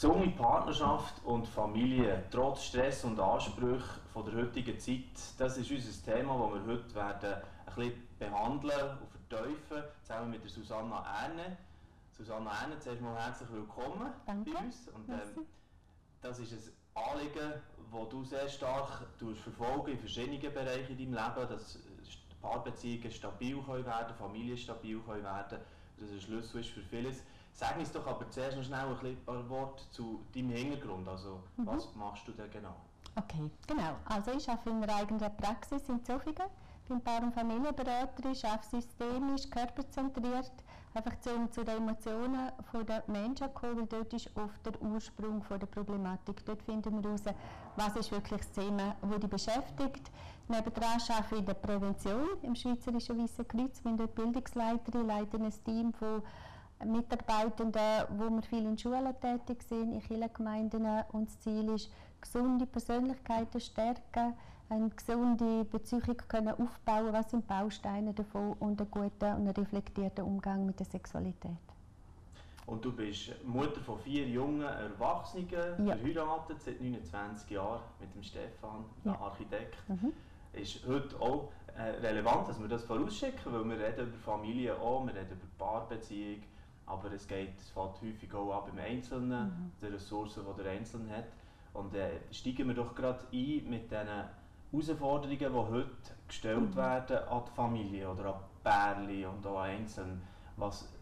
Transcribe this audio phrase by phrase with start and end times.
[0.00, 6.12] Gesunde Partnerschaft und Familie, trotz Stress und Ansprüchen von der heutigen Zeit, das ist unser
[6.14, 7.34] Thema, das wir heute werden
[7.66, 11.58] ein bisschen behandeln und vertiefen, zusammen mit der Susanna Erne.
[12.16, 14.52] Susanna Erne, zuerst mal herzlich willkommen Danke.
[14.52, 14.88] bei uns.
[14.88, 15.46] Und, ähm,
[16.22, 17.52] das ist ein Anliegen,
[17.92, 21.78] das du sehr stark verfolgen in verschiedenen Bereichen in deinem Leben, dass
[22.40, 25.60] Paarbeziehungen stabil können werden Familien stabil können werden
[26.00, 27.22] das ein Schlüssel ist für vieles.
[27.60, 31.06] Sag uns doch aber zuerst noch schnell ein paar Worte zu deinem Hintergrund.
[31.06, 31.66] Also, mhm.
[31.66, 32.74] was machst du da genau?
[33.16, 33.96] Okay, genau.
[34.06, 36.48] Also ich arbeite in einer eigenen Praxis in Zofingen.
[36.88, 40.52] bin Paar- und Familienberaterin, arbeite systemisch, körperzentriert,
[40.94, 42.50] einfach zu, zu den Emotionen
[42.88, 46.42] der Menschen kommen, weil dort ist oft der Ursprung von der Problematik.
[46.46, 47.24] Dort finden wir heraus,
[47.76, 50.10] was ist wirklich das Thema, das die beschäftigt.
[50.48, 53.76] Nebenan arbeite ich in der Prävention im Schweizerischen Weißen Kreuz.
[53.76, 56.22] Ich bin dort Bildungsleiterin, leite ein Team von
[56.84, 60.86] Mitarbeitenden, wo wir viel in Schulen tätig sind, in Kirchengemeinden.
[61.12, 64.34] Und das Ziel ist, gesunde Persönlichkeiten stärken,
[64.68, 70.24] eine gesunde Beziehung können aufbauen, was sind Bausteine davon und einen guten und einen reflektierten
[70.24, 71.50] Umgang mit der Sexualität.
[72.66, 75.48] Und du bist Mutter von vier jungen Erwachsenen,
[75.86, 75.96] ja.
[75.96, 79.18] verheiratet seit 29 Jahren mit dem Stefan, ja.
[79.18, 79.76] Architekt.
[79.88, 80.12] Mhm.
[80.52, 85.04] Ist heute auch äh, relevant, dass wir das vorausschicken, weil wir reden über Familie auch,
[85.04, 86.42] wir reden über Paarbeziehung,
[86.90, 89.72] aber es geht, es fällt häufig auch ab im Einzelnen, mhm.
[89.80, 91.24] die Ressourcen, die der Einzelne hat.
[91.72, 94.08] Und äh, steigen wir doch gerade ein mit diesen
[94.72, 95.86] Herausforderungen, die heute
[96.26, 96.76] gestellt mhm.
[96.76, 100.20] werden an die Familie oder an Pärchen und auch an Einzelne.
[100.56, 100.92] Was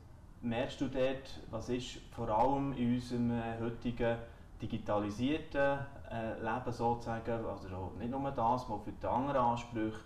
[0.42, 4.18] merkst du dort, was ist vor allem in unserem äh, heutigen
[4.60, 5.78] digitalisierten
[6.10, 10.00] äh, Leben sozusagen, also nicht nur das, sondern für die anderen Ansprüche,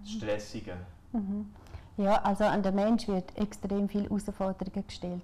[0.00, 0.16] das mhm.
[0.16, 0.76] Stressige?
[1.12, 1.52] Mhm.
[1.98, 5.22] Ja, also an den Mensch wird extrem viel Herausforderungen gestellt.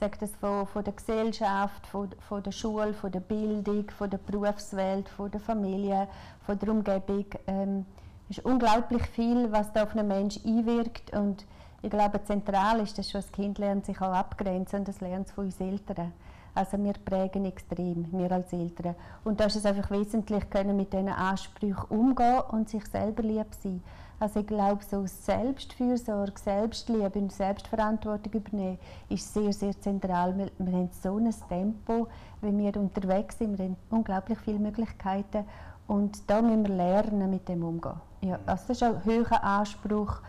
[0.00, 4.18] Sagt das von, von der Gesellschaft, von, von der Schule, von der Bildung, von der
[4.18, 6.08] Berufswelt, von der Familie,
[6.44, 7.26] von der Umgebung.
[7.46, 7.86] Ähm,
[8.28, 11.44] es ist unglaublich viel, was da auf einen Mensch einwirkt und
[11.82, 15.28] ich glaube, zentral ist, dass schon das Kind lernt sich auch abgrenzen und das lernt
[15.28, 16.12] es von uns Eltern.
[16.54, 18.96] Also wir prägen extrem, wir als Eltern.
[19.22, 23.46] Und da ist es einfach wesentlich, können mit diesen Ansprüchen umgehen und sich selber lieb
[23.62, 23.80] sein.
[24.20, 30.36] Also ich glaube, so Selbstfürsorge, Selbstliebe und Selbstverantwortung übernehmen ist sehr, sehr zentral.
[30.36, 32.08] Wir, wir haben so ein Tempo,
[32.40, 35.44] wenn wir unterwegs sind, wir haben unglaublich viele Möglichkeiten
[35.86, 38.00] und da müssen wir lernen, mit dem umzugehen.
[38.22, 40.20] Ja, also das ist ein hoher Anspruch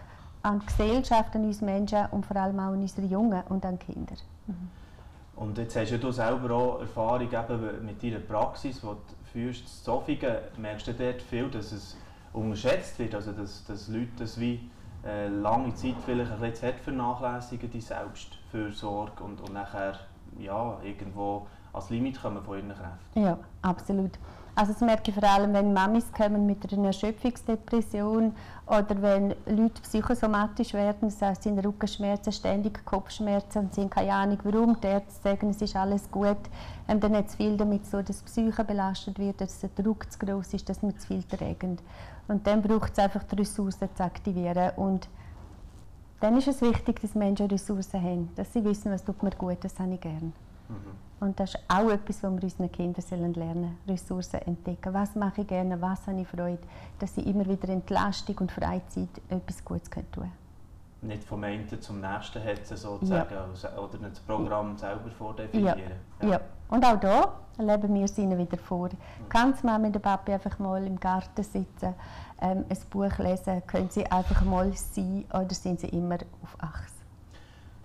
[0.43, 3.79] an die Gesellschaft, an uns Menschen und vor allem auch an unsere Jungen und an
[3.79, 4.15] die Kinder.
[4.45, 4.69] Mhm.
[5.35, 8.97] Und jetzt hast ja du selber auch Erfahrung eben mit deiner Praxis, die du
[9.31, 10.35] führst, in Zofingen.
[10.57, 11.95] Merkst du dort viel, dass es
[12.33, 14.69] unterschätzt wird, also dass, dass Leute das wie
[15.05, 19.99] äh, lange Zeit vielleicht ein bisschen vernachlässigen, die Selbstfürsorge und, und nachher
[20.37, 23.23] ja, irgendwo als Limit kommen von ihren Kräften.
[23.23, 24.11] Ja, absolut.
[24.59, 28.35] Also das merke ich vor allem, wenn Mamis kommen mit einer Erschöpfungsdepression
[28.67, 33.89] oder wenn Leute psychosomatisch werden, das heißt, sie haben Rückenschmerzen, ständige Kopfschmerzen und sie haben
[33.89, 34.77] keine Ahnung warum.
[34.81, 36.35] Die Ärzte sagen, es ist alles gut.
[36.87, 40.11] Und dann hat es viel damit so, dass die Psyche belastet wird, dass der Druck
[40.11, 41.63] zu groß ist, dass man zu viel trägt.
[42.27, 44.71] Und dann braucht es einfach die Ressourcen zu aktivieren.
[44.75, 45.07] Und
[46.19, 49.59] dann ist es wichtig, dass Menschen Ressourcen haben, dass sie wissen, was tut mir gut,
[49.61, 50.33] das habe ich gerne.
[50.69, 50.99] Mhm.
[51.19, 54.93] Und das ist auch etwas, was wir unseren Kindern lernen sollen, Ressourcen entdecken.
[54.93, 56.59] Was mache ich gerne, was habe ich Freude,
[56.97, 60.31] dass sie immer wieder Entlastung und Freizeit etwas Gutes tun können.
[61.01, 63.77] Nicht vom einen zum nächsten hetzen sozusagen, ja.
[63.77, 65.79] Oder das Programm selber vordefinieren.
[66.21, 66.27] Ja.
[66.27, 66.33] ja.
[66.33, 66.41] ja.
[66.69, 68.89] und auch da leben wir es ihnen wieder vor.
[68.89, 69.29] Mhm.
[69.29, 71.95] Kann die Mama mit dem Papi einfach mal im Garten sitzen,
[72.41, 76.98] ähm, ein Buch lesen, können sie einfach mal sein oder sind sie immer auf Achse?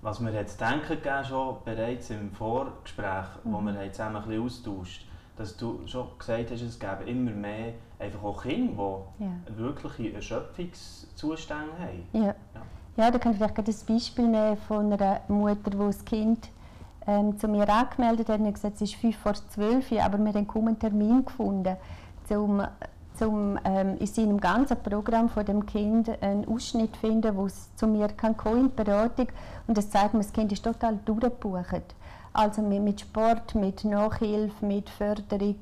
[0.05, 3.53] Was wir jetzt denken gegeben, schon bereits im Vorgespräch, mhm.
[3.55, 5.07] wo wir zusammen ein bisschen austauscht,
[5.39, 9.31] dass du schon gesagt hast, es gäbe immer mehr einfach auch Kinder, die ja.
[9.57, 12.07] wirkliche Erschöpfungszustände haben.
[12.13, 12.27] Ja.
[12.27, 12.35] ja.
[12.97, 16.51] Ja, da kann ich vielleicht ein Beispiel nehmen von einer Mutter, die das Kind
[17.07, 20.47] ähm, zu mir angemeldet hat und gesagt, es ist fünf vor zwölf, aber wir haben
[20.47, 21.77] kaum einen Termin gefunden,
[22.29, 22.63] um
[23.15, 27.87] zum ähm, in seinem ganzen Programm von dem Kind einen Ausschnitt finden, wo es zu
[27.87, 29.29] mir kann kommen, Beratung
[29.67, 31.95] und das zeigt mir, das Kind ist total durchgebucht.
[32.33, 35.57] Also mit Sport, mit Nachhilfe, mit Förderung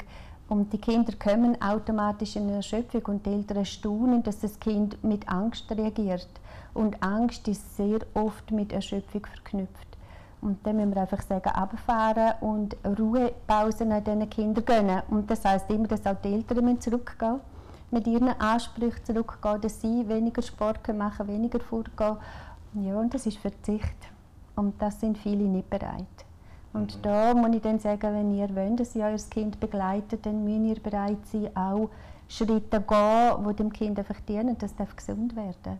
[0.48, 5.28] und die Kinder kommen automatisch in Erschöpfung und die Eltern staunen, dass das Kind mit
[5.28, 6.28] Angst reagiert
[6.74, 9.91] und Angst ist sehr oft mit Erschöpfung verknüpft.
[10.42, 15.02] Und dann müssen wir einfach sagen, abfahren und Ruhepausen an diesen Kindern gönnen.
[15.08, 17.40] Und das heisst immer, dass auch die Eltern zurückgehen
[17.92, 22.16] mit ihren Ansprüchen zurückgehen, dass sie weniger Sport machen weniger vorgehen.
[22.74, 23.96] Ja, und das ist Verzicht.
[24.56, 26.06] Und das sind viele nicht bereit.
[26.72, 27.02] Und mhm.
[27.02, 30.76] da muss ich dann sagen, wenn ihr wollt, dass ihr euer Kind begleitet, dann müsst
[30.78, 31.90] ihr bereit sein, auch
[32.28, 35.78] Schritte gehen, die dem Kind einfach dienen, dass es gesund werden darf.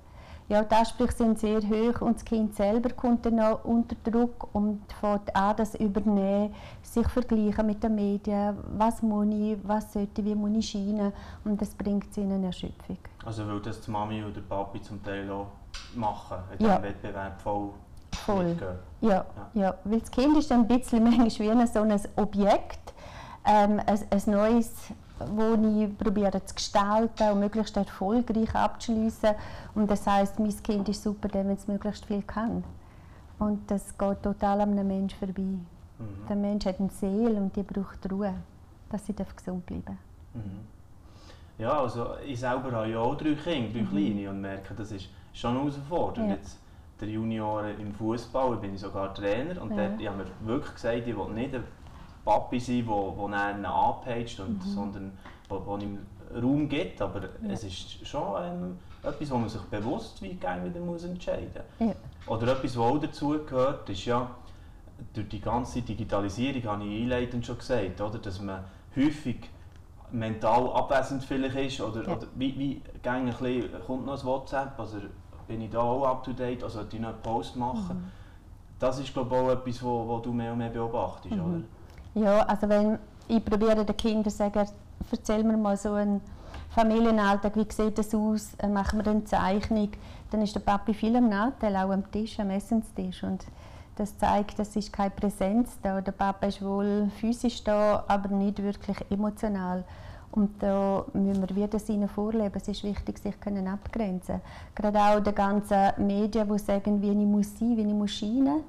[0.49, 4.49] Ja, die Ansprüche sind sehr hoch und das Kind selber kommt dann auch unter Druck
[4.55, 10.25] und fängt an, das übernehmen, sich vergleichen mit den Medien, was muss ich, was sollte,
[10.25, 11.13] wie muss ich scheinen
[11.45, 12.99] und das bringt sie in eine Erschöpfung.
[13.25, 15.47] Also weil das die Mami oder Papi zum Teil auch
[15.95, 16.77] machen, in ja.
[16.77, 17.71] diesem Wettbewerb voll
[18.15, 18.57] Voll.
[19.01, 19.25] Ja, ja,
[19.55, 19.75] ja.
[19.85, 22.93] Weil das Kind ist ein bisschen manchmal wie so ein Objekt,
[23.45, 24.73] ähm, ein, ein neues
[25.19, 29.35] wo ich probiere zu gestalten und möglichst erfolgreich abzuschließen.
[29.75, 32.65] Und das heißt, mein Kind ist super, wenn es möglichst viel kann.
[33.39, 35.43] Und das geht total an einem Menschen vorbei.
[35.43, 36.27] Mhm.
[36.29, 38.35] Der Mensch hat eine Seele und die braucht Ruhe,
[38.91, 39.99] dass sie gesund bleiben
[40.35, 40.61] mhm.
[41.59, 43.91] Ja, also ich selber habe ja auch drei Kinder, drei mhm.
[43.91, 46.31] kleine und merke, das ist schon eine Herausforderung.
[46.31, 46.37] Ja.
[46.37, 46.59] Jetzt
[47.01, 49.89] der Junioren im Fußball, bin ich sogar Trainer und ja.
[49.89, 51.55] dort, ich habe mir wirklich gesagt, ich will nicht
[52.25, 54.71] Papi sein, der, der einen anpeitscht, und, mhm.
[54.71, 55.19] sondern
[55.51, 55.99] der ihm
[56.35, 57.01] Raum gibt.
[57.03, 57.29] Aber ja.
[57.51, 61.89] es ist schon ähm, etwas, wo man sich bewusst wie gerne wieder muss entscheiden muss.
[61.89, 61.95] Ja.
[62.27, 64.31] Oder etwas, was auch dazu gehört, ist ja,
[65.13, 68.65] durch die ganze Digitalisierung, habe ich einleitend schon gesagt, oder, dass man
[68.97, 69.51] häufig
[70.13, 72.17] mental abwesend vielleicht ist oder, ja.
[72.17, 74.99] oder wie, wie ein bisschen, kommt noch ein WhatsApp, also
[75.49, 77.97] bin ich da auch up to date, also sollte ich noch einen Post machen.
[77.97, 78.13] Mhm.
[78.79, 81.41] Das ist glaube ich auch etwas, wo, du mehr und mehr beobachtest, mhm.
[81.41, 81.61] oder?
[82.15, 82.99] Ja, also wenn
[83.29, 84.67] ich probiere den Kindern sagen,
[85.11, 86.21] erzähl mir mal so einen
[86.75, 89.91] Familienalltag, wie sieht das aus, äh, machen wir eine Zeichnung,
[90.31, 93.45] dann ist der Papi viel am Nachteil, auch am Tisch, am Essenstisch und
[93.97, 96.01] das zeigt, es ist keine Präsenz da.
[96.01, 99.85] Der Papa ist wohl physisch da, aber nicht wirklich emotional.
[100.31, 102.55] Und da müssen wir wieder seine vorleben.
[102.57, 104.41] Es ist wichtig, sich können abgrenzen.
[104.75, 108.63] Gerade auch die ganzen Medien, die sagen, wie ich muss sein, wie ich muss scheinen.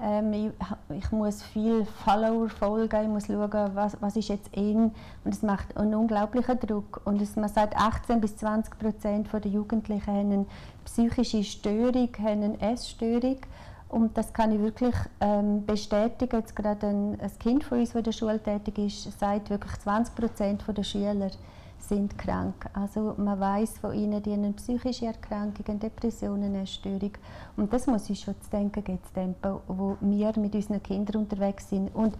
[0.00, 4.92] Ähm, ich, ich, muss viel Follower folgen, ich muss schauen, was, was ist jetzt in.
[5.24, 7.00] Und es macht einen unglaublichen Druck.
[7.04, 10.46] Und es, man sagt, 18 bis 20 Prozent der Jugendlichen haben eine
[10.84, 13.38] psychische Störung, haben eine Essstörung.
[13.88, 16.36] Und das kann ich wirklich ähm, bestätigen.
[16.36, 19.80] Jetzt gerade ein, ein Kind von uns, das in der Schule tätig ist, sagt wirklich
[19.80, 21.30] 20 Prozent der Schüler,
[21.78, 22.68] sind krank.
[22.72, 27.12] Also man weiß von ihnen, die haben psychische Erkrankungen, Depressionen, eine Störung.
[27.56, 31.22] Und das muss uns schon zu denken geben, das Tempo, wo wir mit unseren Kindern
[31.22, 31.94] unterwegs sind.
[31.94, 32.16] Und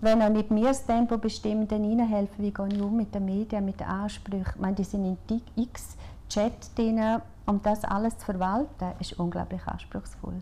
[0.00, 3.14] wenn auch nicht wir das Tempo bestimmen, dann ihnen helfen, wie gehe ich um mit
[3.14, 4.52] den Medien, mit den Ansprüchen.
[4.54, 5.96] Ich meine, die sind in x
[6.28, 10.40] Chat drin, um das alles zu verwalten, ist unglaublich anspruchsvoll.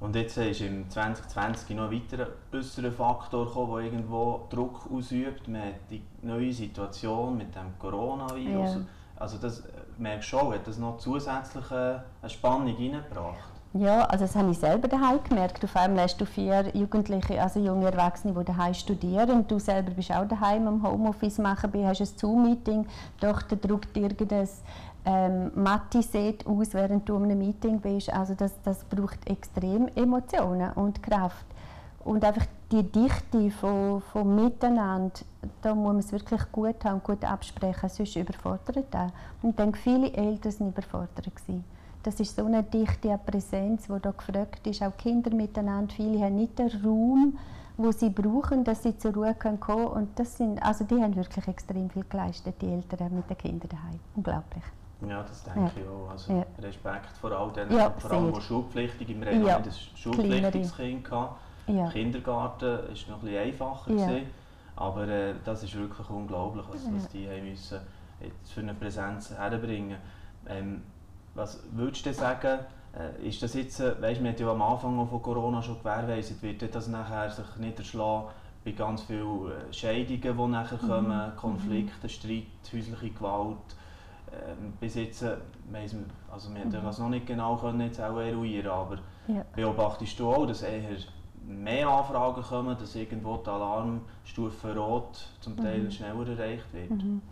[0.00, 5.48] Und jetzt ist im 2020 noch ein weiterer äußerer Faktor gekommen, der irgendwo Druck ausübt.
[5.48, 8.74] Man hat die neue Situation mit dem Coronavirus.
[8.74, 8.80] Ja.
[9.16, 9.64] Also das
[9.98, 13.38] merkst du schon, hat das noch zusätzlich eine Spannung reingebracht?
[13.74, 15.62] Ja, also das habe ich selber daheim gemerkt.
[15.62, 19.46] Auf einmal hast du vier Jugendliche, also junge Erwachsene, die daheim studieren.
[19.46, 22.86] Du selber bist auch daheim am Homeoffice machen, hast ein Zoom-Meeting,
[23.20, 24.48] doch der drückt irgendein
[25.08, 28.12] ähm, Mathe-Set aus, während du in einem Meeting bist.
[28.12, 31.46] Also das, das braucht extrem Emotionen und Kraft.
[32.04, 35.20] Und einfach die Dichte von, von Miteinander,
[35.62, 39.10] da muss man es wirklich gut haben, gut absprechen, sonst überfordert das.
[39.40, 41.30] Und ich denke, viele Eltern waren überfordert.
[42.02, 44.82] Das ist so eine Dichte Präsenz, die da gefragt ist.
[44.82, 47.38] Auch Kinder miteinander, viele haben nicht den Raum,
[47.78, 49.86] wo sie brauchen, dass sie zur Ruhe kommen können.
[49.86, 53.68] Und das sind, also die haben wirklich extrem viel geleistet, die Eltern mit den Kindern
[53.70, 54.00] daheim.
[54.14, 54.64] Unglaublich.
[55.06, 55.70] Ja, das denke ja.
[55.76, 56.10] ich auch.
[56.10, 56.46] Also ja.
[56.60, 59.56] Respekt vor all denen, ja, vor allem, die schulpflichtig im Reden ja.
[59.58, 59.64] ein
[59.94, 61.34] schulpflichtiges Kind hatten.
[61.68, 61.88] Ja.
[61.90, 63.92] Kindergarten war noch etwas einfacher.
[63.92, 64.06] Ja.
[64.06, 64.26] Gewesen,
[64.74, 67.80] aber äh, das ist wirklich unglaublich, was, was die haben müssen
[68.20, 69.98] jetzt für eine Präsenz herbringen
[70.48, 70.82] ähm,
[71.34, 72.60] Was würdest du sagen,
[72.96, 76.42] äh, ist das jetzt, äh, weißt, wir haben ja am Anfang von Corona schon gewährleistet,
[76.42, 78.28] wird das nachher sich niederschlagen
[78.64, 80.88] bei ganz vielen äh, Scheidungen, die nachher mhm.
[80.88, 83.56] kommen, Konflikte, Streit, häusliche Gewalt,
[84.80, 85.36] bis jetzt, äh,
[86.30, 86.70] also wir mhm.
[86.70, 89.44] das noch nicht genau können jetzt auch eruieren, aber ja.
[89.54, 90.82] beobachtest du auch, dass eher
[91.46, 95.90] mehr Anfragen kommen, dass irgendwo die Alarmstufe Rot zum Teil mhm.
[95.90, 96.90] schneller erreicht wird?
[96.90, 97.22] Mhm.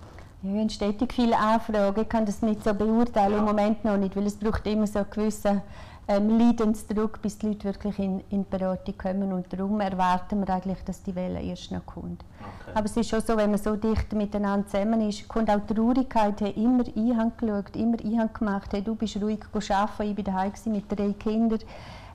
[0.43, 3.39] Ja, wir haben stetig viele Anfragen, ich kann das nicht so beurteilen, ja.
[3.39, 5.63] im Moment noch nicht, weil es braucht immer so einen gewissen
[6.09, 10.55] ähm, Leidensdruck, bis die Leute wirklich in, in die Beratung kommen und darum erwarten wir
[10.55, 12.25] eigentlich, dass die Welle erst noch kommt.
[12.41, 12.73] Okay.
[12.75, 15.75] Aber es ist schon so, wenn man so dicht miteinander zusammen ist, kommt auch die
[15.75, 20.25] Traurigkeit, hey, immer Einhang geschaut, immer Einhang gemacht, hey, du bist ruhig arbeiten, ich bin
[20.25, 21.61] daheim mit drei Kindern,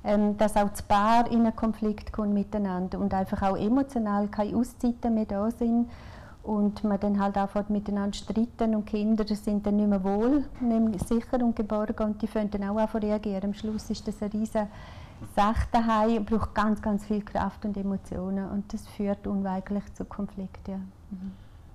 [0.05, 4.55] ähm, dass auch das Paar in einen Konflikt kommt miteinander und einfach auch emotional keine
[4.55, 5.89] Auszeiten mehr da sind
[6.43, 11.07] und man dann halt anfängt miteinander streiten und Kinder sind dann nicht mehr wohl, nicht
[11.07, 13.43] sicher und geborgen und die fangen dann auch an reagieren.
[13.43, 14.67] Am Schluss ist das eine riesige
[15.35, 20.71] Sache daheim braucht ganz, ganz viel Kraft und Emotionen und das führt unweigerlich zu Konflikten.
[20.71, 20.77] Ja.
[20.77, 21.31] Mhm.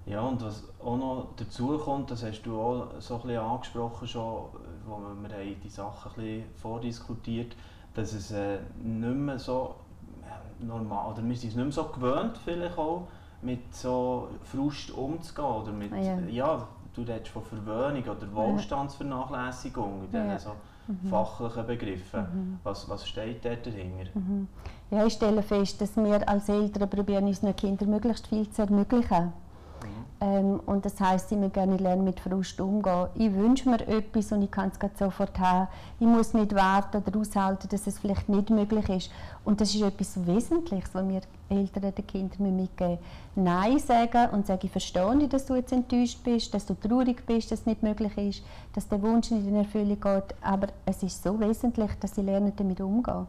[0.07, 4.07] Ja, und was auch noch dazu kommt, das hast du auch so ein bisschen angesprochen
[4.07, 4.45] schon,
[4.87, 7.57] wo wir, wir die Sachen ein bisschen vordiskutiert
[7.97, 9.77] dass es äh, nicht mehr so
[10.23, 13.09] äh, normal, oder wir sind es nicht mehr so gewöhnt vielleicht auch,
[13.47, 16.19] mit so Frust umzugehen oder mit, ah, ja.
[16.29, 20.39] ja du redest von Verwöhnung oder Wohlstandsvernachlässigung in diesen ja.
[20.39, 20.51] so
[20.89, 21.09] mhm.
[21.09, 22.21] fachlichen Begriffen.
[22.21, 22.59] Mhm.
[22.65, 24.11] Was, was steht dort dahinter?
[24.15, 24.49] Mhm.
[24.91, 29.33] Ja, ich stelle fest, dass wir als Eltern probieren, unseren Kindern möglichst viel zu ermöglichen.
[30.19, 33.09] Ähm, und das heißt, ich möchte gerne lernen, mit Frust umzugehen.
[33.17, 35.69] Ich wünsche mir etwas und ich kann es sofort haben.
[36.01, 39.11] Ich muss nicht warten oder aushalten, dass es vielleicht nicht möglich ist.
[39.45, 41.21] Und das ist etwas Wesentliches, was wir
[41.51, 42.99] Eltern den Kindern mitgeben.
[43.35, 47.51] Nein sagen und sagen, ich verstehe dass du jetzt enttäuscht bist, dass du traurig bist,
[47.53, 48.43] dass es nicht möglich ist,
[48.75, 50.35] dass der Wunsch nicht in Erfüllung geht.
[50.41, 53.27] Aber es ist so wesentlich, dass sie lernen, damit umzugehen.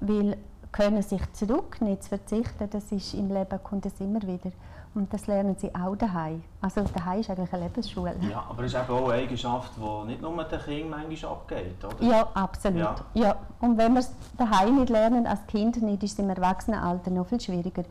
[0.00, 0.38] Weil
[0.72, 4.50] können sich zurück, nicht zu verzichten, das ist im Leben kommt es immer wieder.
[4.92, 6.42] Und das lernen sie auch daheim.
[6.60, 8.16] Also daheim ist eigentlich eine Lebensschule.
[8.28, 11.84] Ja, aber es ist eben auch eine Eigenschaft, die nicht nur den Kindern manchmal abgeht,
[11.84, 12.04] oder?
[12.04, 12.80] Ja, absolut.
[12.80, 12.96] Ja.
[13.14, 13.36] ja.
[13.60, 17.26] Und wenn wir es daheim nicht lernen, als Kind nicht, ist es im Erwachsenenalter noch
[17.26, 17.84] viel schwieriger.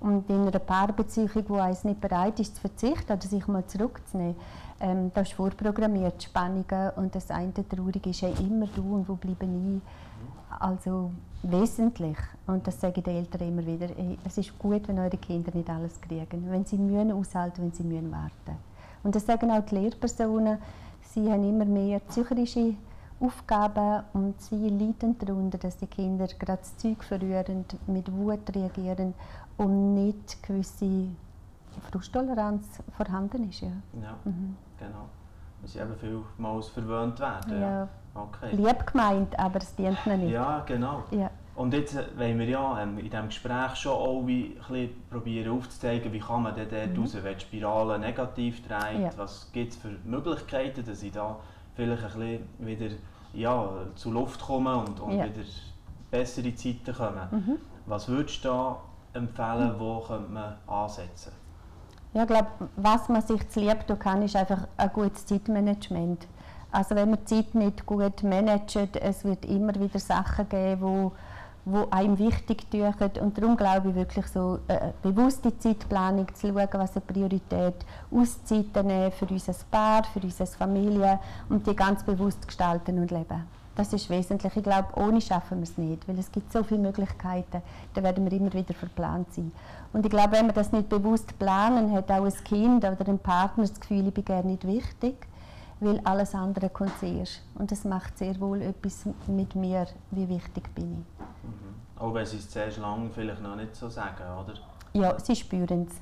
[0.00, 4.36] Und in einer Paarbeziehung, wo eins nicht bereit ist zu verzichten oder sich mal zurückzunehmen,
[4.80, 9.14] ähm, da ist vorprogrammiert, Spannungen und das eine Traurige ist ja immer du und wo
[9.14, 9.80] bleibe ich.
[10.58, 11.10] Also
[11.42, 13.88] wesentlich, und das sage ich den Eltern immer wieder,
[14.24, 17.84] es ist gut, wenn eure Kinder nicht alles kriegen, wenn sie mühen aushalten, wenn sie
[17.84, 18.58] mühen warten.
[19.02, 20.58] Und das sagen auch die Lehrpersonen,
[21.02, 22.74] sie haben immer mehr psychische
[23.20, 29.14] Aufgaben und sie leiden darunter, dass die Kinder gerade das Zeug verrühren, mit Wut reagieren
[29.56, 31.08] und nicht gewisse
[31.90, 33.60] Frusttoleranz vorhanden ist.
[33.60, 33.68] Ja,
[34.02, 34.56] ja mhm.
[34.78, 35.08] genau.
[35.60, 37.60] Weil sie eben vielmals verwöhnt werden.
[37.60, 37.88] Ja.
[38.16, 38.56] Okay.
[38.56, 40.32] Lieb gemeint, aber es dient ihnen nicht.
[40.32, 41.04] Ja, genau.
[41.10, 41.30] Ja.
[41.56, 45.56] Und jetzt äh, wollen wir ja ähm, in diesem Gespräch schon auch wie, ein probieren
[45.56, 47.02] aufzuzeigen, wie kann man denn dort mhm.
[47.02, 49.10] raus, wenn die Spirale negativ dreht, ja.
[49.16, 51.36] was gibt es für Möglichkeiten, dass ich da
[51.74, 52.94] vielleicht ein bisschen wieder
[53.32, 55.24] ja, zu Luft komme und, und ja.
[55.24, 55.46] wieder
[56.10, 57.28] bessere Zeiten kommen.
[57.30, 57.56] Mhm.
[57.86, 58.80] Was würdest du da
[59.14, 59.80] empfehlen, mhm.
[59.80, 61.32] wo könnte man ansetzen?
[62.12, 66.26] Ja, ich glaube, was man sich zu lieb tun kann, ist einfach ein gutes Zeitmanagement.
[66.76, 71.12] Also wenn man die Zeit nicht gut managt, es wird immer wieder Sachen geben, wo
[71.68, 72.94] wo einem wichtig tun.
[73.20, 77.74] Und darum glaube ich wirklich so, äh, bewusste Zeitplanung zu schauen, was eine Priorität
[78.08, 81.18] Auszeiten nehmen für unser Paar, für unsere Familie
[81.48, 83.42] und die ganz bewusst gestalten und leben.
[83.74, 84.54] Das ist wesentlich.
[84.54, 87.62] Ich glaube, ohne schaffen wir es nicht, weil es gibt so viele Möglichkeiten,
[87.94, 89.50] da werden wir immer wieder verplant sein.
[89.92, 93.18] Und ich glaube, wenn wir das nicht bewusst planen, hat auch ein Kind oder ein
[93.18, 95.26] Partner das Gefühl, ich bin gerne nicht wichtig
[95.80, 97.42] weil alles andere kommt zuerst.
[97.54, 101.24] Und das macht sehr wohl etwas mit mir, wie wichtig bin ich.
[101.44, 102.02] Mhm.
[102.02, 104.54] Auch wenn sie es zuerst lange vielleicht noch nicht so sagen, oder?
[104.92, 106.00] Ja, sie spüren es.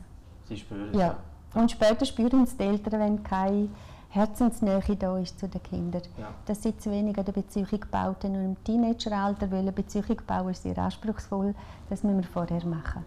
[0.49, 0.99] Sie spüren es?
[0.99, 1.17] Ja.
[1.55, 3.69] Und später spüren es die Eltern, wenn keine
[4.11, 6.03] Herzensnähe da ist zu den Kindern.
[6.19, 6.29] Ja.
[6.47, 8.37] Dass sie zu wenig an der Beziehung gebaut haben.
[8.37, 11.55] Und im Teenageralter, weil eine Beziehung bauen ist sehr anspruchsvoll,
[11.89, 13.05] das müssen wir vorher machen.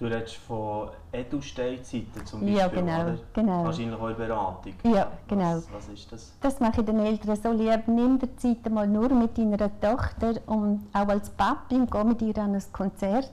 [0.00, 3.18] Du redest von Edu-Steinzeiten zum Beispiel, ja, genau, oder?
[3.34, 3.64] genau.
[3.64, 4.72] Wahrscheinlich auch in Beratung.
[4.82, 5.56] Ja, genau.
[5.56, 6.32] Was, was, ist das?
[6.40, 7.82] Das mache ich den Eltern so lieb.
[7.86, 12.22] Nimm dir Zeit mal nur mit deiner Tochter und auch als Papi und geh mit
[12.22, 13.30] ihr an ein Konzert.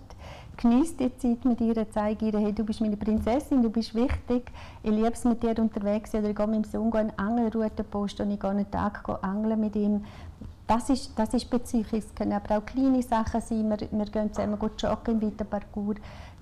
[0.58, 4.52] Genieß die Zeit mit ihr, zeige ihr, hey, du bist meine Prinzessin, du bist wichtig.
[4.84, 6.14] Ich liebe es mit dir unterwegs.
[6.16, 9.58] Oder ich gehe mit dem Sohn eine Angelroute posten und ich gehe einen Tag angeln
[9.62, 10.04] mit ihm.
[10.68, 11.86] Das ist, das ist Beziehung.
[11.94, 13.70] Es können aber auch kleine Sachen sein.
[13.70, 15.96] Wir, wir gehen zusammen joggen im Weiterparcours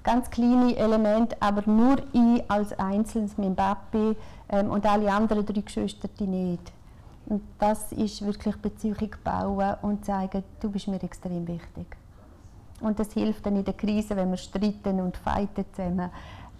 [0.05, 4.15] ganz kleine Elemente, aber nur ich als Einzelnes, mein Papi
[4.49, 6.71] ähm, und alle anderen drei Geschwister die nicht.
[7.25, 11.87] Und das ist wirklich Beziehung bauen und zeigen, du bist mir extrem wichtig.
[12.81, 16.11] Und das hilft dann in der Krise, wenn wir streiten und fighten zusammen,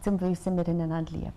[0.02, 1.34] zum Wissen, wir einander lieben.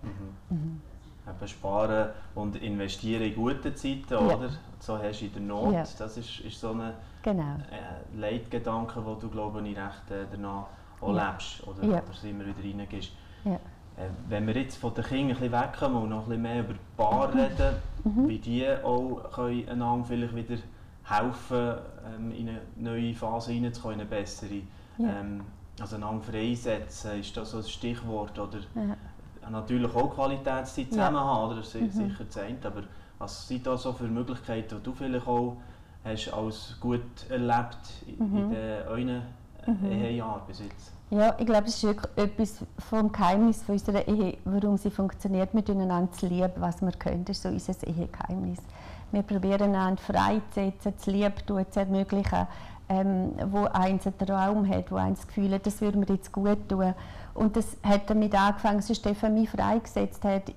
[0.49, 0.57] Mhm.
[0.57, 1.47] Mhm.
[1.47, 4.19] Sparen und investieren in gute Zeiten, ja.
[4.19, 4.50] oder?
[4.79, 5.75] So hast du in der Not.
[5.75, 5.85] Ja.
[5.99, 7.57] Das ist, ist so ein genau.
[7.71, 10.67] äh, Leitgedanke, wo du, glaube ich, recht äh, danach
[11.00, 11.31] auch ja.
[11.31, 12.02] lebst oder, ja.
[12.02, 13.12] oder immer wieder reingehst.
[13.45, 13.55] Ja.
[13.55, 16.61] Äh, wenn wir jetzt von den Kindern ein bisschen wegkommen und noch ein bisschen mehr
[16.61, 17.40] über Paar mhm.
[17.40, 18.28] reden, mhm.
[18.28, 20.57] wie die auch können einander vielleicht wieder
[21.05, 21.75] helfen,
[22.17, 24.62] ähm, in eine neue Phase hineinzukommen, in eine bessere.
[25.00, 25.43] Ähm,
[25.81, 28.37] also einander freisetzen, ist das so ein Stichwort?
[28.37, 28.59] Oder
[29.49, 31.61] natürlich auch Qualitätszeit zusammen haben, oder?
[31.61, 32.09] das ist mhm.
[32.09, 32.83] sicher das aber
[33.19, 35.57] was sind da so für Möglichkeiten, die du vielleicht auch
[36.05, 38.52] hast als gut erlebt in, mhm.
[38.52, 39.23] in euren
[39.69, 39.93] mhm.
[39.93, 40.93] Ehejahr bis jetzt?
[41.11, 45.55] Ja, ich glaube, es ist wirklich etwas vom Geheimnis von unserer Ehe, warum sie funktioniert,
[45.55, 47.25] miteinander zu lieben, was wir können.
[47.25, 48.59] Das ist so unser Ehegeheimnis.
[49.11, 51.33] Wir probieren einander freizusetzen, zu lieben,
[51.71, 52.47] zu ermöglichen,
[52.91, 56.31] ähm, wo eins einen Traum hat, wo eins das Gefühl hat, das würde mir jetzt
[56.31, 56.95] gut tun.
[57.33, 60.53] Und das hat damit angefangen, dass Stefan mich freigesetzt hat,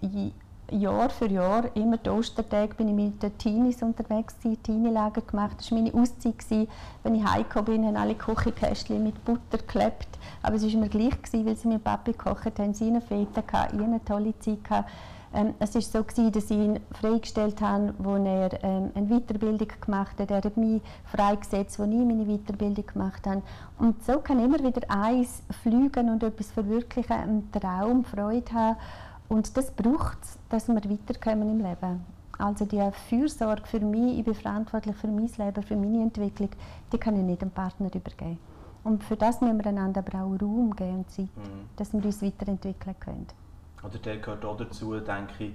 [0.72, 5.58] Jahr für Jahr, immer die Ostertage bin ich mit den Teenies unterwegs, Teenie-Lager gemacht.
[5.60, 6.40] Das war meine Auszeit.
[6.40, 6.68] Gewesen.
[7.04, 10.08] Wenn ich heimgekommen bin, haben alle Küchenkästchen mit Butter geklebt.
[10.42, 13.44] Aber es war mir gleich, gewesen, weil sie mit Papi gekocht haben, sie eine Fete
[13.52, 14.90] hatten, ich eine tolle Zeit gehabt.
[15.34, 19.68] Ähm, es war so, gewesen, dass ich ihn freigestellt habe, als er ähm, eine Weiterbildung
[19.80, 20.30] gemacht hat.
[20.30, 23.42] Er hat mich freigesetzt, als ich meine Weiterbildung gemacht habe.
[23.80, 28.78] Und so kann immer wieder eins fliegen und etwas verwirklichen, einen Traum, Freude haben.
[29.32, 32.06] Und das braucht es, dass wir weiterkommen im Leben.
[32.38, 36.50] Also die Fürsorge für mich, ich bin verantwortlich für mein Leben, für meine Entwicklung,
[36.92, 38.38] die kann ich nicht dem Partner übergeben.
[38.84, 41.70] Und für das müssen wir einander aber auch Raum geben und Zeit, mhm.
[41.78, 43.28] dass wir uns weiterentwickeln können.
[43.82, 45.54] Oder der gehört auch dazu, denke ich,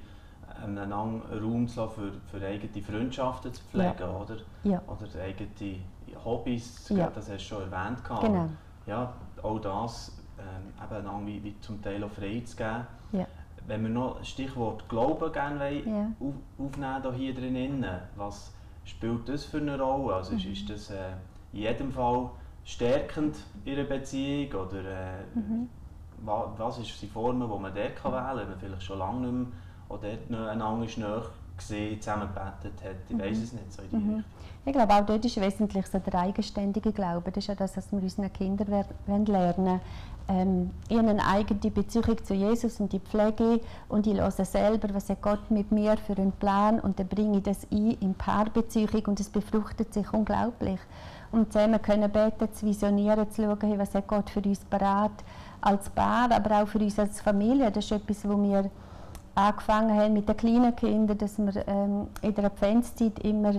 [0.64, 4.08] einen Raum zu für, für eigene Freundschaften zu pflegen, ja.
[4.08, 4.36] oder?
[4.64, 4.82] Ja.
[4.86, 5.80] Oder eigene
[6.24, 7.10] Hobbys, ja.
[7.14, 7.98] das hast du schon erwähnt.
[8.22, 8.48] Genau.
[8.86, 12.86] Ja, auch das ähm, eben wie, wie zum Teil auch frei zu geben.
[13.12, 13.26] Ja
[13.66, 16.12] wenn wir noch Stichwort Glauben gerne ja.
[16.20, 17.84] auf, aufnehmen hier drin,
[18.16, 18.54] was
[18.84, 20.14] spielt das für eine Rolle?
[20.14, 20.38] Also mhm.
[20.38, 21.12] ist, ist das äh,
[21.52, 22.30] in jedem Fall
[22.64, 25.68] stärkend in einer Beziehung oder äh, mhm.
[26.24, 28.98] was, was ist die Form, die man dort kann wählen kann, wenn man vielleicht schon
[28.98, 29.46] lange nicht mehr
[29.88, 30.98] oder dort einander ist
[31.56, 32.96] gesehen, zusammengebetet hat.
[33.08, 33.44] Ich weiß mhm.
[33.44, 34.24] es nicht so in die mhm.
[34.64, 37.30] Ich glaube, auch dort ist wesentlich so der eigenständige Glaube.
[37.30, 38.84] Das ist ja das, was wir unseren Kindern
[39.26, 39.80] lernen
[40.28, 45.22] ähm, eine eigene Beziehung zu Jesus und die Pflege und ich höre selber, was hat
[45.22, 49.20] Gott mit mir für einen Plan und dann bringe ich das ein in Paarbeziehung und
[49.20, 50.80] es befruchtet sich unglaublich.
[51.32, 55.12] Und zusammen können beten, zu visionieren, zu schauen, was hat Gott für uns parat
[55.60, 57.70] als Paar, aber auch für uns als Familie.
[57.70, 58.70] Das ist etwas, wo wir
[59.36, 63.54] angefangen haben mit den kleinen Kindern, dass wir ähm, in der Adventszeit immer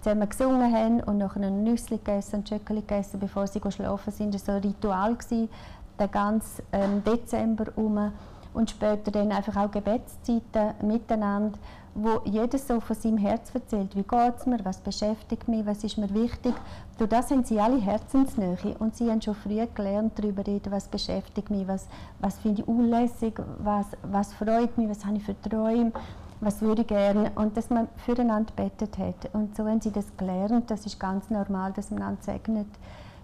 [0.00, 4.34] zusammen gesungen haben und nachher ein Nüssli gegessen, ein Schöckeli gegessen, bevor sie schlafen sind.
[4.34, 8.12] Das war ein Ritual, den ganzen ähm, Dezember um
[8.52, 11.58] und später dann einfach auch Gebetszeiten miteinander,
[11.94, 15.82] wo jeder so von seinem Herz erzählt, wie geht es mir, was beschäftigt mich, was
[15.82, 16.54] ist mir wichtig.
[16.98, 20.88] Durch das haben sie alle Herzensnähe und sie haben schon früh gelernt, darüber reden, was
[20.88, 21.88] beschäftigt mich, was,
[22.20, 25.92] was finde ich unlässig, was, was freut mich, was habe ich für Träume,
[26.40, 27.32] was würde ich gerne.
[27.34, 29.32] Und dass man füreinander betet hat.
[29.32, 32.68] Und so haben sie das gelernt, das ist ganz normal, dass man einander segnet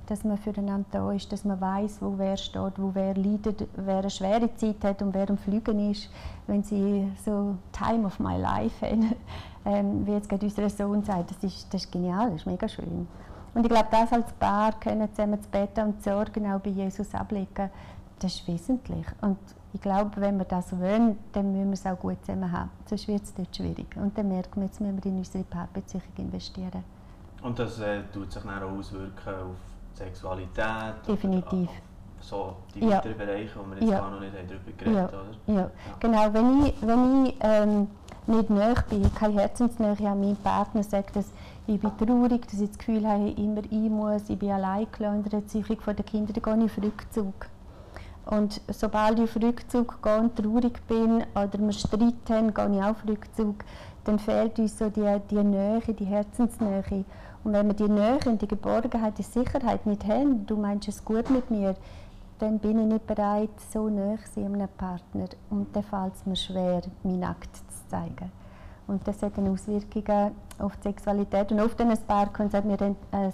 [0.07, 3.99] dass man füreinander da ist, dass man weiß, wo wer steht, wo wer leidet, wer
[3.99, 6.11] eine schwere Zeit hat und wer am Flügen ist,
[6.47, 9.15] wenn sie so Time of my life haben,
[9.65, 12.69] ähm, wie jetzt gerade unser Sohn sagt, das ist, das ist genial, das ist mega
[12.69, 13.09] schön.
[13.55, 16.71] Und ich glaube, das als Paar können zusammen zu beten und die Sorgen auch bei
[16.71, 17.71] Jesus ablegen,
[18.19, 19.07] das ist wesentlich.
[19.23, 19.39] Und
[19.73, 22.71] ich glaube, wenn wir das wollen, dann müssen wir es auch gut zusammen haben.
[22.87, 23.97] Sonst wird es dort schwierig.
[23.97, 26.85] Und dann merken wir, jetzt müssen wir in unsere Paarbeziehung investieren.
[27.43, 29.57] Und das äh, tut sich dann auch auswirken auf
[29.97, 30.95] Sexualität.
[31.07, 31.69] Definitiv.
[32.21, 32.97] So die ja.
[32.97, 34.01] weiteren Bereiche, wo wir jetzt ja.
[34.01, 35.55] gar noch nicht darüber geredet haben, ja.
[35.55, 35.71] ja.
[36.01, 36.33] genau.
[36.33, 37.89] Wenn ich, wenn ich ähm,
[38.27, 41.33] nicht näher bin, keine Herzensnähe an meinem Partner, sage, dass
[41.67, 44.87] ich bin traurig, dass ich das Gefühl habe, ich immer ein muss, ich bin allein
[44.99, 47.47] in der Erziehung der Kinder, dann gehe ich auf Rückzug.
[48.27, 52.83] Und sobald ich auf Rückzug gehe und traurig bin oder wir Streit haben, gehe ich
[52.83, 53.65] auch auf Rückzug,
[54.05, 57.05] dann fehlt uns so die, die Nähe, die Herzensnähe.
[57.47, 61.05] Und wenn wir die Nähe und die Geborgenheit, die Sicherheit nicht haben, du meinst es
[61.05, 61.77] gut mit mir,
[62.41, 65.29] dann bin ich nicht bereit, so näher zu einem Partner.
[65.49, 68.33] Und dann fällt es mir schwer, meinen Akt zu zeigen.
[68.89, 71.53] Und das hat dann Auswirkungen auf die Sexualität.
[71.53, 73.33] Und oft, ein Paar kommt, sagt mir ein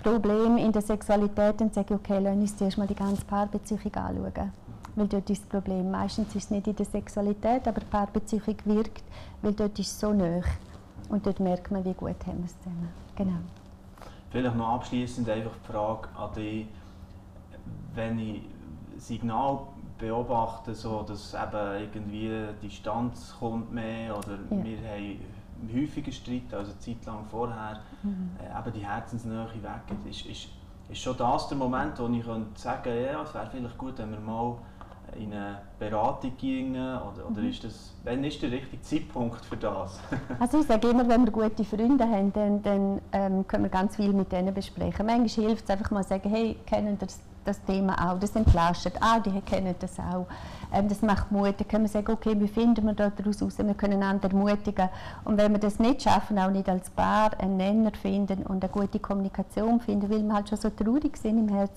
[0.00, 4.52] Problem in der Sexualität, sage ich, okay, lass uns zuerst mal die ganze Paarbeziehung anschauen.
[4.94, 5.90] Weil dort ist das Problem.
[5.90, 9.02] Meistens ist es nicht in der Sexualität, aber Paarbeziehung wirkt,
[9.42, 10.44] weil dort ist es so näher.
[11.08, 12.88] Und dort merkt man, wie gut haben wir es zusammen.
[13.16, 13.38] Genau.
[14.30, 16.66] Vielleicht noch abschließend einfach die Frage an dich,
[17.94, 18.42] wenn ich
[18.96, 19.60] Signal
[19.98, 24.64] beobachte, so dass eben irgendwie Distanz kommt mehr oder ja.
[24.64, 25.20] wir haben
[25.72, 28.30] häufiger Streit, also eine Zeit lang vorher, mhm.
[28.40, 30.48] äh, eben die Herzensnähe weg, ist, ist,
[30.88, 34.10] ist schon das der Moment, wo ich könnte sagen ja, es wäre vielleicht gut, wenn
[34.10, 34.56] wir mal
[35.16, 36.76] in eine Beratung gingen?
[36.76, 37.48] Oder, oder mhm.
[37.48, 40.00] ist das, wann ist der richtige Zeitpunkt für das?
[40.38, 43.96] also ich sage immer, wenn wir gute Freunde haben, dann, dann ähm, können wir ganz
[43.96, 45.06] viel mit denen besprechen.
[45.06, 48.94] Manchmal hilft es einfach mal zu sagen, hey, kennen das, das Thema auch, das entlastet,
[49.00, 50.26] ah, die kennen das auch.
[50.72, 51.54] Ähm, das macht Mut.
[51.58, 54.88] Dann können wir sagen, okay, wie finden wir daraus raus, wir können einander ermutigen.
[55.24, 58.72] Und wenn wir das nicht schaffen, auch nicht als Paar einen Nenner finden und eine
[58.72, 61.72] gute Kommunikation finden, weil wir halt schon so traurig sind im Herz,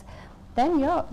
[0.56, 1.06] dann ja,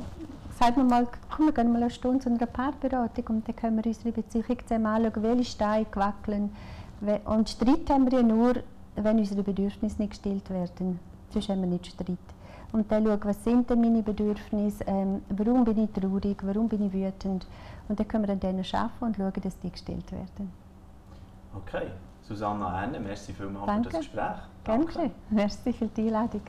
[0.63, 3.77] sagt man mal, komm, wir gehen mal eine Stunde zu einer Paarberatung und dann können
[3.77, 6.55] wir unsere Beziehung zusammen anschauen, welche Steine wackeln.
[7.25, 8.55] Und Streit haben wir ja nur,
[8.95, 11.01] wenn unsere Bedürfnisse nicht gestillt werden.
[11.31, 12.17] sonst haben wir nicht Streit.
[12.71, 16.87] Und dann schauen, was sind denn meine Bedürfnisse, ähm, warum bin ich traurig, warum bin
[16.87, 17.47] ich wütend.
[17.89, 20.53] Und dann können wir an denen arbeiten und schauen, dass die gestellt werden.
[21.55, 21.89] Okay.
[22.23, 23.91] Susanna Erne, merci vielmals Danke.
[23.91, 24.39] für das Gespräch.
[24.65, 24.93] Danke.
[24.95, 25.11] Danke.
[25.31, 26.43] Merci für die Einladung.